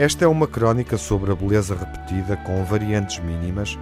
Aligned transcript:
Esta 0.00 0.24
é 0.24 0.28
uma 0.28 0.46
crónica 0.46 0.96
sobre 0.96 1.30
a 1.30 1.34
beleza 1.34 1.74
repetida 1.74 2.34
com 2.38 2.64
variantes 2.64 3.18
mínimas, 3.18 3.78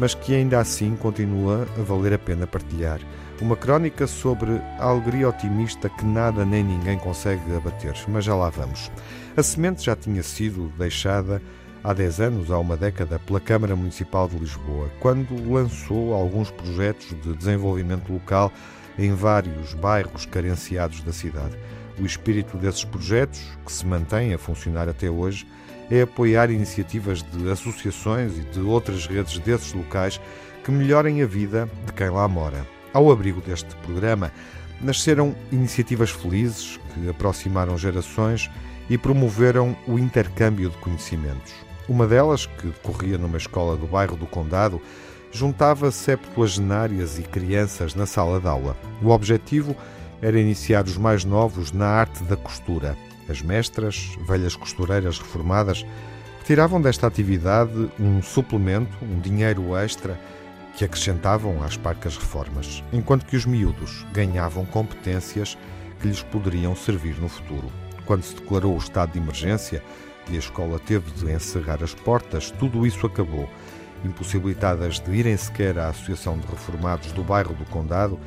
mas 0.00 0.14
que 0.14 0.34
ainda 0.34 0.58
assim 0.58 0.96
continua 0.96 1.64
a 1.78 1.82
valer 1.82 2.14
a 2.14 2.18
pena 2.18 2.44
partilhar. 2.44 2.98
Uma 3.40 3.54
crónica 3.54 4.06
sobre 4.08 4.50
a 4.80 4.86
alegria 4.86 5.28
otimista 5.28 5.88
que 5.88 6.04
nada 6.04 6.44
nem 6.44 6.64
ninguém 6.64 6.98
consegue 6.98 7.54
abater, 7.54 7.94
mas 8.08 8.24
já 8.24 8.34
lá 8.34 8.50
vamos. 8.50 8.90
A 9.36 9.44
semente 9.44 9.84
já 9.84 9.94
tinha 9.94 10.24
sido 10.24 10.72
deixada 10.76 11.40
há 11.84 11.92
10 11.92 12.20
anos, 12.20 12.50
há 12.50 12.58
uma 12.58 12.76
década, 12.76 13.20
pela 13.20 13.38
Câmara 13.38 13.76
Municipal 13.76 14.28
de 14.28 14.38
Lisboa, 14.38 14.90
quando 14.98 15.52
lançou 15.52 16.14
alguns 16.14 16.50
projetos 16.50 17.14
de 17.22 17.32
desenvolvimento 17.36 18.12
local 18.12 18.52
em 18.98 19.14
vários 19.14 19.74
bairros 19.74 20.26
carenciados 20.26 21.02
da 21.02 21.12
cidade. 21.12 21.56
O 21.98 22.06
espírito 22.06 22.56
desses 22.56 22.84
projetos, 22.84 23.40
que 23.64 23.72
se 23.72 23.86
mantém 23.86 24.32
a 24.32 24.38
funcionar 24.38 24.88
até 24.88 25.10
hoje, 25.10 25.46
é 25.90 26.02
apoiar 26.02 26.50
iniciativas 26.50 27.22
de 27.22 27.50
associações 27.50 28.38
e 28.38 28.42
de 28.42 28.60
outras 28.60 29.06
redes 29.06 29.38
desses 29.38 29.72
locais 29.72 30.20
que 30.64 30.70
melhorem 30.70 31.22
a 31.22 31.26
vida 31.26 31.68
de 31.84 31.92
quem 31.92 32.08
lá 32.08 32.26
mora. 32.28 32.66
Ao 32.92 33.10
abrigo 33.10 33.40
deste 33.40 33.74
programa, 33.76 34.32
nasceram 34.80 35.34
iniciativas 35.52 36.10
felizes 36.10 36.78
que 36.94 37.08
aproximaram 37.08 37.76
gerações 37.76 38.50
e 38.88 38.96
promoveram 38.96 39.76
o 39.86 39.98
intercâmbio 39.98 40.70
de 40.70 40.76
conhecimentos. 40.78 41.52
Uma 41.88 42.06
delas, 42.06 42.46
que 42.46 42.68
decorria 42.68 43.18
numa 43.18 43.36
escola 43.36 43.76
do 43.76 43.86
bairro 43.86 44.16
do 44.16 44.26
Condado, 44.26 44.80
juntava 45.32 45.90
septuagenárias 45.90 47.18
e 47.18 47.22
crianças 47.22 47.94
na 47.94 48.06
sala 48.06 48.40
de 48.40 48.48
aula. 48.48 48.76
O 49.02 49.10
objetivo 49.10 49.76
era 50.20 50.38
iniciar 50.38 50.84
os 50.84 50.96
mais 50.96 51.24
novos 51.24 51.72
na 51.72 51.86
arte 51.86 52.22
da 52.24 52.36
costura. 52.36 52.96
As 53.28 53.40
mestras, 53.40 54.16
velhas 54.26 54.56
costureiras 54.56 55.18
reformadas, 55.18 55.86
tiravam 56.44 56.80
desta 56.80 57.06
atividade 57.06 57.90
um 57.98 58.20
suplemento, 58.20 58.92
um 59.02 59.20
dinheiro 59.20 59.76
extra 59.76 60.18
que 60.76 60.84
acrescentavam 60.84 61.62
às 61.62 61.76
parcas 61.76 62.16
reformas, 62.16 62.82
enquanto 62.92 63.26
que 63.26 63.36
os 63.36 63.46
miúdos 63.46 64.04
ganhavam 64.12 64.64
competências 64.64 65.56
que 66.00 66.08
lhes 66.08 66.22
poderiam 66.22 66.74
servir 66.74 67.20
no 67.20 67.28
futuro. 67.28 67.70
Quando 68.04 68.22
se 68.22 68.34
declarou 68.34 68.74
o 68.74 68.78
estado 68.78 69.12
de 69.12 69.18
emergência 69.18 69.82
e 70.28 70.36
a 70.36 70.38
escola 70.38 70.78
teve 70.78 71.10
de 71.12 71.30
encerrar 71.32 71.82
as 71.82 71.94
portas, 71.94 72.50
tudo 72.52 72.86
isso 72.86 73.06
acabou. 73.06 73.48
Impossibilitadas 74.04 74.98
de 74.98 75.12
irem 75.12 75.36
sequer 75.36 75.78
à 75.78 75.88
Associação 75.88 76.38
de 76.38 76.46
Reformados 76.46 77.12
do 77.12 77.22
bairro 77.22 77.54
do 77.54 77.64
Condado, 77.66 78.18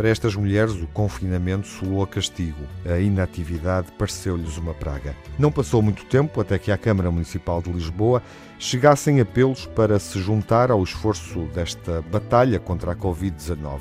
para 0.00 0.08
estas 0.08 0.34
mulheres, 0.34 0.72
o 0.76 0.86
confinamento 0.86 1.66
soou 1.66 2.02
a 2.02 2.06
castigo. 2.06 2.64
A 2.86 2.98
inatividade 2.98 3.92
pareceu-lhes 3.98 4.56
uma 4.56 4.72
praga. 4.72 5.14
Não 5.38 5.52
passou 5.52 5.82
muito 5.82 6.06
tempo 6.06 6.40
até 6.40 6.58
que 6.58 6.72
à 6.72 6.78
Câmara 6.78 7.10
Municipal 7.10 7.60
de 7.60 7.70
Lisboa 7.70 8.22
chegassem 8.58 9.20
apelos 9.20 9.66
para 9.66 9.98
se 9.98 10.18
juntar 10.18 10.70
ao 10.70 10.82
esforço 10.82 11.40
desta 11.54 12.00
batalha 12.10 12.58
contra 12.58 12.92
a 12.92 12.96
Covid-19. 12.96 13.78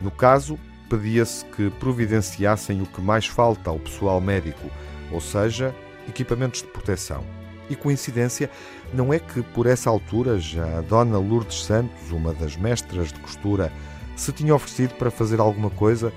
No 0.00 0.12
caso, 0.12 0.56
pedia-se 0.88 1.44
que 1.46 1.70
providenciassem 1.70 2.80
o 2.80 2.86
que 2.86 3.00
mais 3.00 3.26
falta 3.26 3.68
ao 3.68 3.80
pessoal 3.80 4.20
médico, 4.20 4.70
ou 5.10 5.20
seja, 5.20 5.74
equipamentos 6.08 6.62
de 6.62 6.68
proteção. 6.68 7.37
E 7.70 7.76
coincidência, 7.76 8.50
não 8.92 9.12
é 9.12 9.18
que 9.18 9.42
por 9.42 9.66
essa 9.66 9.90
altura 9.90 10.38
já 10.38 10.78
a 10.78 10.80
Dona 10.80 11.18
Lourdes 11.18 11.64
Santos, 11.64 12.10
uma 12.10 12.32
das 12.32 12.56
mestras 12.56 13.12
de 13.12 13.20
costura, 13.20 13.72
se 14.16 14.32
tinha 14.32 14.54
oferecido 14.54 14.94
para 14.94 15.10
fazer 15.10 15.38
alguma 15.38 15.70
coisa, 15.70 16.12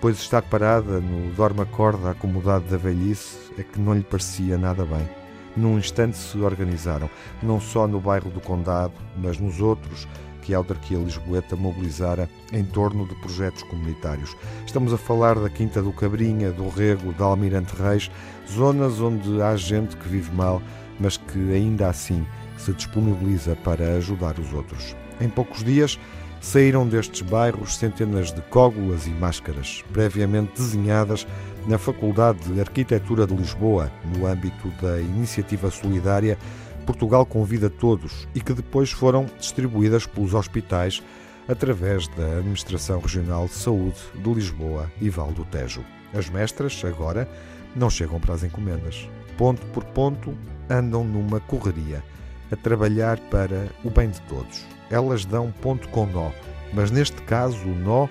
pois 0.00 0.18
estar 0.18 0.42
parada 0.42 1.00
no 1.00 1.32
dorma-corda 1.34 2.10
acomodado 2.10 2.64
da 2.66 2.76
velhice 2.76 3.38
é 3.58 3.62
que 3.62 3.78
não 3.78 3.94
lhe 3.94 4.02
parecia 4.02 4.58
nada 4.58 4.84
bem. 4.84 5.08
Num 5.56 5.78
instante 5.78 6.18
se 6.18 6.38
organizaram, 6.38 7.08
não 7.42 7.60
só 7.60 7.86
no 7.86 7.98
bairro 7.98 8.30
do 8.30 8.40
Condado, 8.40 8.92
mas 9.16 9.38
nos 9.38 9.60
outros 9.60 10.06
que 10.46 10.54
a 10.54 10.58
autarquia 10.58 10.96
lisboeta 10.96 11.56
mobilizara 11.56 12.28
em 12.52 12.62
torno 12.62 13.04
de 13.06 13.16
projetos 13.16 13.64
comunitários. 13.64 14.36
Estamos 14.64 14.92
a 14.92 14.98
falar 14.98 15.36
da 15.38 15.50
Quinta 15.50 15.82
do 15.82 15.92
Cabrinha, 15.92 16.52
do 16.52 16.68
Rego, 16.68 17.12
da 17.12 17.24
Almirante 17.24 17.74
Reis, 17.74 18.10
zonas 18.48 19.00
onde 19.00 19.42
há 19.42 19.56
gente 19.56 19.96
que 19.96 20.08
vive 20.08 20.30
mal, 20.32 20.62
mas 21.00 21.16
que 21.16 21.52
ainda 21.52 21.88
assim 21.88 22.26
se 22.56 22.72
disponibiliza 22.72 23.56
para 23.56 23.96
ajudar 23.96 24.38
os 24.38 24.52
outros. 24.52 24.96
Em 25.20 25.28
poucos 25.28 25.62
dias, 25.62 25.98
saíram 26.40 26.86
destes 26.86 27.22
bairros 27.22 27.76
centenas 27.76 28.32
de 28.32 28.40
cógulas 28.42 29.06
e 29.06 29.10
máscaras, 29.10 29.84
previamente 29.92 30.52
desenhadas 30.56 31.26
na 31.66 31.78
Faculdade 31.78 32.38
de 32.52 32.60
Arquitetura 32.60 33.26
de 33.26 33.34
Lisboa, 33.34 33.90
no 34.16 34.26
âmbito 34.26 34.68
da 34.80 35.00
iniciativa 35.00 35.70
solidária 35.70 36.38
Portugal 36.86 37.26
Convida 37.26 37.68
Todos 37.68 38.28
e 38.34 38.40
que 38.40 38.52
depois 38.52 38.92
foram 38.92 39.26
distribuídas 39.38 40.06
pelos 40.06 40.32
hospitais 40.34 41.02
através 41.48 42.06
da 42.08 42.38
Administração 42.38 43.00
Regional 43.00 43.46
de 43.46 43.54
Saúde 43.54 43.98
de 44.14 44.32
Lisboa 44.32 44.90
e 45.00 45.10
Val 45.10 45.32
do 45.32 45.44
Tejo. 45.44 45.84
As 46.14 46.30
mestras, 46.30 46.82
agora, 46.84 47.28
não 47.74 47.90
chegam 47.90 48.20
para 48.20 48.34
as 48.34 48.44
encomendas. 48.44 49.08
Ponto 49.36 49.64
por 49.66 49.84
ponto, 49.84 50.36
andam 50.70 51.04
numa 51.04 51.40
correria, 51.40 52.02
a 52.50 52.56
trabalhar 52.56 53.18
para 53.30 53.68
o 53.84 53.90
bem 53.90 54.10
de 54.10 54.20
todos 54.22 54.76
elas 54.90 55.24
dão 55.24 55.50
ponto 55.50 55.88
com 55.88 56.06
nó, 56.06 56.30
mas 56.72 56.90
neste 56.90 57.20
caso 57.22 57.58
o 57.64 57.74
nó 57.74 58.08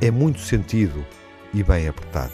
é 0.00 0.10
muito 0.10 0.40
sentido 0.40 1.04
e 1.54 1.62
bem 1.62 1.88
apertado. 1.88 2.32